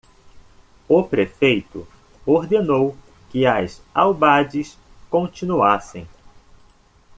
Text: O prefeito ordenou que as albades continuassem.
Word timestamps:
O 0.89 1.03
prefeito 1.03 1.87
ordenou 2.25 2.97
que 3.29 3.45
as 3.45 3.83
albades 3.93 4.75
continuassem. 5.11 6.07